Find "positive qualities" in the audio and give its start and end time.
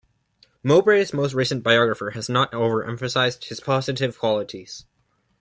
3.59-4.83